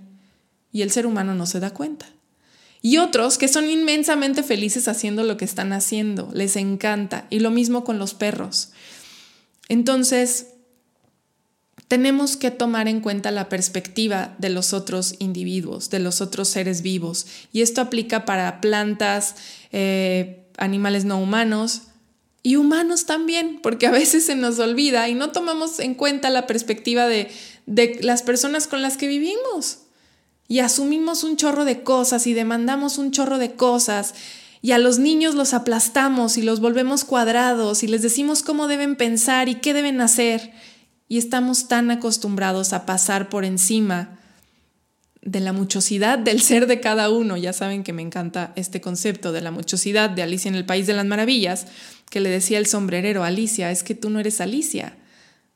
Y 0.71 0.81
el 0.81 0.91
ser 0.91 1.05
humano 1.05 1.35
no 1.35 1.45
se 1.45 1.59
da 1.59 1.71
cuenta 1.71 2.14
y 2.85 2.99
otros 2.99 3.39
que 3.39 3.47
son 3.47 3.67
inmensamente 3.67 4.43
felices 4.43 4.87
haciendo 4.87 5.23
lo 5.23 5.37
que 5.37 5.45
están 5.45 5.73
haciendo, 5.73 6.29
les 6.33 6.55
encanta. 6.55 7.25
Y 7.31 7.39
lo 7.39 7.49
mismo 7.49 7.83
con 7.83 7.97
los 7.97 8.13
perros. 8.13 8.73
Entonces, 9.69 10.49
tenemos 11.87 12.37
que 12.37 12.51
tomar 12.51 12.87
en 12.87 13.01
cuenta 13.01 13.31
la 13.31 13.49
perspectiva 13.49 14.35
de 14.37 14.49
los 14.49 14.71
otros 14.71 15.15
individuos, 15.17 15.89
de 15.89 15.97
los 15.97 16.21
otros 16.21 16.47
seres 16.47 16.83
vivos. 16.83 17.25
Y 17.51 17.63
esto 17.63 17.81
aplica 17.81 18.23
para 18.23 18.61
plantas, 18.61 19.35
eh, 19.71 20.45
animales 20.55 21.05
no 21.05 21.19
humanos 21.19 21.87
y 22.43 22.55
humanos 22.55 23.07
también, 23.07 23.61
porque 23.63 23.87
a 23.87 23.91
veces 23.91 24.27
se 24.27 24.35
nos 24.35 24.59
olvida 24.59 25.09
y 25.09 25.15
no 25.15 25.31
tomamos 25.31 25.79
en 25.79 25.95
cuenta 25.95 26.29
la 26.29 26.45
perspectiva 26.45 27.07
de, 27.07 27.31
de 27.65 27.97
las 28.03 28.21
personas 28.21 28.67
con 28.67 28.83
las 28.83 28.95
que 28.95 29.07
vivimos 29.07 29.79
y 30.47 30.59
asumimos 30.59 31.23
un 31.23 31.37
chorro 31.37 31.65
de 31.65 31.83
cosas 31.83 32.27
y 32.27 32.33
demandamos 32.33 32.97
un 32.97 33.11
chorro 33.11 33.37
de 33.37 33.55
cosas 33.55 34.13
y 34.61 34.71
a 34.71 34.77
los 34.77 34.99
niños 34.99 35.35
los 35.35 35.53
aplastamos 35.53 36.37
y 36.37 36.41
los 36.41 36.59
volvemos 36.59 37.03
cuadrados 37.03 37.83
y 37.83 37.87
les 37.87 38.01
decimos 38.01 38.43
cómo 38.43 38.67
deben 38.67 38.95
pensar 38.95 39.49
y 39.49 39.55
qué 39.55 39.73
deben 39.73 40.01
hacer 40.01 40.53
y 41.07 41.17
estamos 41.17 41.67
tan 41.67 41.91
acostumbrados 41.91 42.73
a 42.73 42.85
pasar 42.85 43.29
por 43.29 43.45
encima 43.45 44.19
de 45.21 45.39
la 45.39 45.53
muchosidad 45.53 46.19
del 46.19 46.41
ser 46.41 46.67
de 46.67 46.79
cada 46.79 47.09
uno. 47.09 47.37
Ya 47.37 47.53
saben 47.53 47.83
que 47.83 47.93
me 47.93 48.01
encanta 48.01 48.53
este 48.55 48.81
concepto 48.81 49.31
de 49.31 49.41
la 49.41 49.51
muchosidad 49.51 50.09
de 50.09 50.21
Alicia 50.23 50.49
en 50.49 50.55
el 50.55 50.65
País 50.65 50.87
de 50.87 50.93
las 50.93 51.05
Maravillas, 51.05 51.65
que 52.09 52.19
le 52.19 52.29
decía 52.29 52.59
el 52.59 52.67
sombrerero, 52.67 53.23
Alicia, 53.23 53.71
es 53.71 53.83
que 53.83 53.95
tú 53.95 54.09
no 54.09 54.19
eres 54.19 54.41
Alicia 54.41 54.95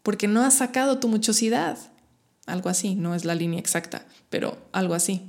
porque 0.04 0.28
no 0.28 0.42
has 0.42 0.56
sacado 0.56 1.00
tu 1.00 1.08
muchosidad. 1.08 1.78
Algo 2.50 2.70
así, 2.70 2.96
no 2.96 3.16
es 3.16 3.26
la 3.26 3.36
línea 3.36 3.60
exacta, 3.60 4.06
pero 4.30 4.58
algo 4.72 4.94
así. 4.94 5.24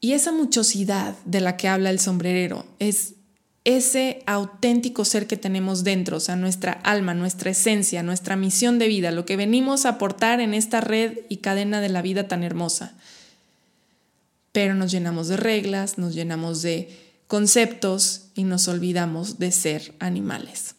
Y 0.00 0.12
esa 0.12 0.32
muchosidad 0.32 1.16
de 1.24 1.40
la 1.40 1.56
que 1.56 1.68
habla 1.68 1.90
el 1.90 1.98
sombrerero 1.98 2.66
es 2.78 3.14
ese 3.64 4.22
auténtico 4.26 5.04
ser 5.04 5.26
que 5.26 5.36
tenemos 5.36 5.82
dentro, 5.82 6.18
o 6.18 6.20
sea, 6.20 6.36
nuestra 6.36 6.70
alma, 6.70 7.14
nuestra 7.14 7.50
esencia, 7.50 8.04
nuestra 8.04 8.36
misión 8.36 8.78
de 8.78 8.86
vida, 8.86 9.10
lo 9.10 9.26
que 9.26 9.36
venimos 9.36 9.84
a 9.84 9.90
aportar 9.90 10.40
en 10.40 10.54
esta 10.54 10.80
red 10.80 11.18
y 11.28 11.38
cadena 11.38 11.80
de 11.80 11.88
la 11.88 12.00
vida 12.00 12.28
tan 12.28 12.44
hermosa. 12.44 12.94
Pero 14.52 14.74
nos 14.74 14.92
llenamos 14.92 15.26
de 15.26 15.36
reglas, 15.36 15.98
nos 15.98 16.14
llenamos 16.14 16.62
de 16.62 16.96
conceptos 17.26 18.28
y 18.36 18.44
nos 18.44 18.68
olvidamos 18.68 19.40
de 19.40 19.50
ser 19.50 19.94
animales. 19.98 20.75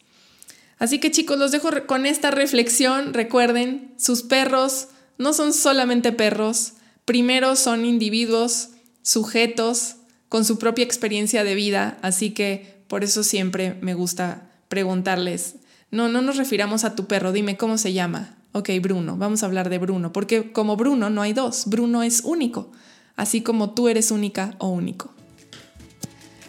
Así 0.78 0.98
que 1.00 1.10
chicos, 1.10 1.38
los 1.38 1.50
dejo 1.50 1.70
con 1.86 2.06
esta 2.06 2.30
reflexión. 2.30 3.14
Recuerden, 3.14 3.94
sus 3.96 4.22
perros 4.22 4.88
no 5.18 5.32
son 5.32 5.52
solamente 5.52 6.12
perros, 6.12 6.74
primero 7.04 7.56
son 7.56 7.84
individuos, 7.84 8.70
sujetos, 9.02 9.96
con 10.28 10.44
su 10.44 10.58
propia 10.58 10.84
experiencia 10.84 11.42
de 11.42 11.54
vida, 11.54 11.98
así 12.02 12.30
que 12.30 12.82
por 12.86 13.02
eso 13.02 13.22
siempre 13.22 13.74
me 13.80 13.94
gusta 13.94 14.50
preguntarles, 14.68 15.56
no, 15.90 16.08
no 16.08 16.20
nos 16.20 16.36
refiramos 16.36 16.84
a 16.84 16.94
tu 16.94 17.06
perro, 17.06 17.32
dime 17.32 17.56
cómo 17.56 17.78
se 17.78 17.92
llama. 17.92 18.36
Ok, 18.52 18.70
Bruno, 18.80 19.16
vamos 19.16 19.42
a 19.42 19.46
hablar 19.46 19.70
de 19.70 19.78
Bruno, 19.78 20.12
porque 20.12 20.52
como 20.52 20.76
Bruno 20.76 21.10
no 21.10 21.22
hay 21.22 21.32
dos, 21.32 21.64
Bruno 21.66 22.02
es 22.02 22.20
único, 22.24 22.70
así 23.16 23.40
como 23.40 23.70
tú 23.70 23.88
eres 23.88 24.10
única 24.10 24.54
o 24.58 24.68
único. 24.68 25.10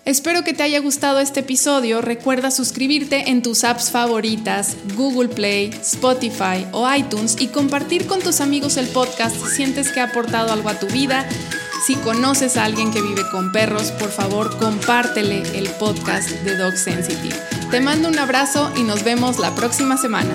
Espero 0.05 0.43
que 0.43 0.53
te 0.53 0.63
haya 0.63 0.79
gustado 0.79 1.19
este 1.19 1.41
episodio. 1.41 2.01
Recuerda 2.01 2.51
suscribirte 2.51 3.29
en 3.29 3.41
tus 3.41 3.63
apps 3.63 3.91
favoritas, 3.91 4.75
Google 4.95 5.29
Play, 5.29 5.71
Spotify 5.81 6.65
o 6.71 6.91
iTunes 6.91 7.35
y 7.39 7.47
compartir 7.47 8.07
con 8.07 8.19
tus 8.19 8.41
amigos 8.41 8.77
el 8.77 8.87
podcast 8.87 9.35
si 9.35 9.55
sientes 9.55 9.91
que 9.91 9.99
ha 9.99 10.05
aportado 10.05 10.51
algo 10.51 10.69
a 10.69 10.79
tu 10.79 10.87
vida. 10.87 11.27
Si 11.85 11.95
conoces 11.95 12.57
a 12.57 12.65
alguien 12.65 12.91
que 12.91 13.01
vive 13.01 13.23
con 13.31 13.51
perros, 13.51 13.91
por 13.91 14.09
favor 14.09 14.57
compártele 14.57 15.43
el 15.57 15.69
podcast 15.71 16.29
de 16.29 16.57
Dog 16.57 16.75
Sensitive. 16.75 17.35
Te 17.71 17.79
mando 17.79 18.09
un 18.09 18.19
abrazo 18.19 18.71
y 18.75 18.83
nos 18.83 19.03
vemos 19.03 19.39
la 19.39 19.53
próxima 19.55 19.97
semana. 19.97 20.33